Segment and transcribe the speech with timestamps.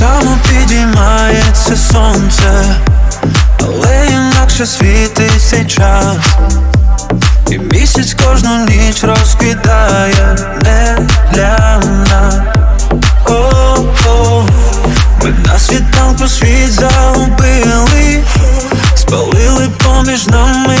[0.00, 2.76] Само підіймається сонце,
[3.60, 6.16] але інакше світить цей час.
[7.50, 10.98] І місяць кожну ніч розквітає не
[11.32, 12.34] для нас.
[13.26, 14.44] О-о,
[15.22, 18.24] ми на світанку світ загубили,
[18.94, 20.76] спалили поміж нами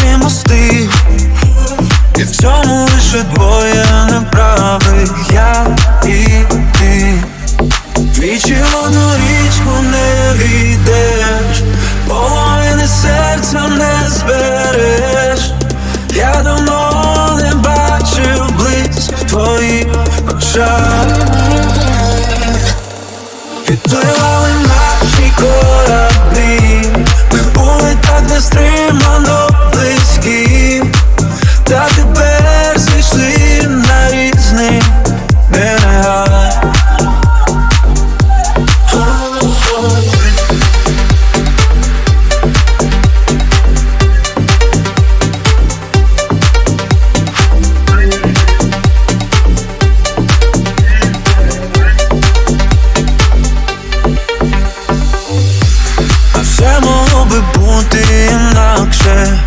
[24.10, 26.82] Підпливали наші кораблі,
[27.32, 30.29] ми були так нестримано близькі,
[57.30, 59.38] би бути інакше.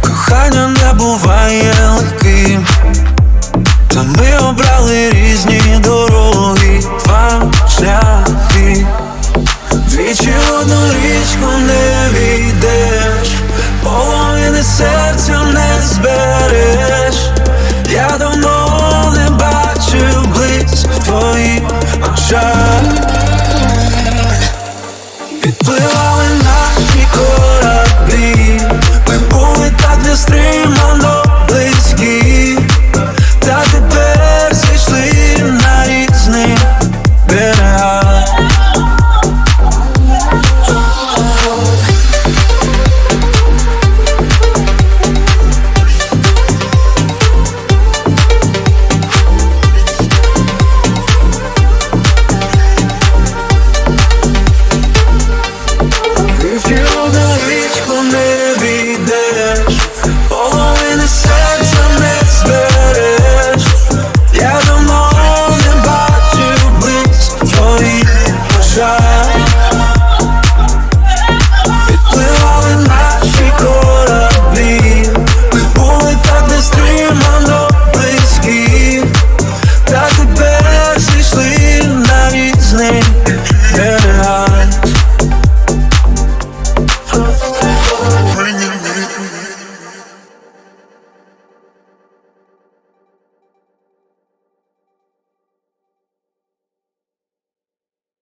[0.00, 2.66] Кохання не буває легким.
[3.88, 8.86] Та ми обрали різні дороги, два шляхи.
[9.72, 13.28] Двічі одну річку не війдеш
[13.82, 17.16] Половини серця не збереш.
[17.90, 21.62] Я давно не бачив близько в твоїх
[22.12, 22.82] очах
[27.12, 28.60] Підпливали наші кораблі,
[29.08, 31.11] ми були так нестримано близькі,
[68.82, 69.21] Я